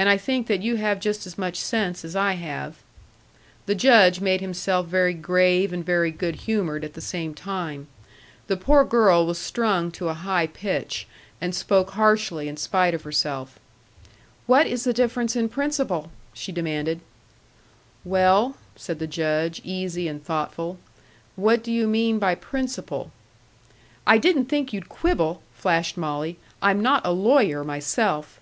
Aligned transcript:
And 0.00 0.08
I 0.08 0.16
think 0.16 0.46
that 0.46 0.62
you 0.62 0.76
have 0.76 0.98
just 0.98 1.26
as 1.26 1.36
much 1.36 1.58
sense 1.58 2.06
as 2.06 2.16
I 2.16 2.32
have." 2.32 2.76
The 3.66 3.74
Judge 3.74 4.18
made 4.22 4.40
himself 4.40 4.86
very 4.86 5.12
grave 5.12 5.74
and 5.74 5.84
very 5.84 6.10
good 6.10 6.36
humored 6.36 6.84
at 6.84 6.94
the 6.94 7.02
same 7.02 7.34
time. 7.34 7.86
The 8.46 8.56
poor 8.56 8.82
girl 8.82 9.26
was 9.26 9.36
strung 9.36 9.90
to 9.90 10.08
a 10.08 10.14
high 10.14 10.46
pitch, 10.46 11.06
and 11.38 11.54
spoke 11.54 11.90
harshly 11.90 12.48
in 12.48 12.56
spite 12.56 12.94
of 12.94 13.02
herself. 13.02 13.58
"What 14.46 14.66
is 14.66 14.84
the 14.84 14.94
difference 14.94 15.36
in 15.36 15.50
principle?" 15.50 16.10
she 16.32 16.50
demanded. 16.50 17.02
"Well," 18.02 18.56
said 18.76 19.00
the 19.00 19.06
Judge, 19.06 19.60
easy 19.64 20.08
and 20.08 20.24
thoughtful, 20.24 20.78
"what 21.36 21.62
do 21.62 21.70
you 21.70 21.86
mean 21.86 22.18
by 22.18 22.36
principle?" 22.36 23.12
"I 24.06 24.16
didn't 24.16 24.46
think 24.46 24.72
you'd 24.72 24.88
quibble," 24.88 25.42
flashed 25.54 25.98
Molly. 25.98 26.38
"I'm 26.62 26.80
not 26.80 27.02
a 27.04 27.10
lawyer 27.12 27.62
myself." 27.64 28.40